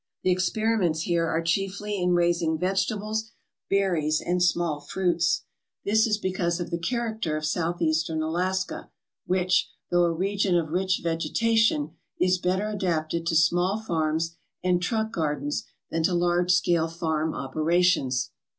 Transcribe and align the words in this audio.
The 0.23 0.31
experiments 0.31 1.01
here 1.01 1.27
are 1.27 1.43
chiefly 1.43 2.01
in 2.01 2.15
raising 2.15 2.57
vegetables, 2.57 3.33
berries, 3.69 4.19
and 4.19 4.41
small 4.41 4.79
fruits. 4.79 5.43
This 5.85 6.07
is 6.07 6.17
because 6.17 6.59
of 6.59 6.71
the 6.71 6.79
character 6.79 7.37
of 7.37 7.45
Southeastern 7.45 8.23
Alaska, 8.23 8.89
which, 9.27 9.69
though 9.91 10.05
a 10.05 10.11
region 10.11 10.57
of 10.57 10.71
rich 10.71 11.01
vegetation, 11.03 11.91
is 12.19 12.39
better 12.39 12.67
adapted 12.67 13.27
to 13.27 13.35
small 13.35 13.79
farms 13.79 14.37
and 14.63 14.81
truck 14.81 15.11
gardens 15.11 15.65
than 15.91 16.01
to 16.01 16.15
large 16.15 16.51
scale 16.51 16.87
farm 16.87 17.35
operations. 17.35 18.31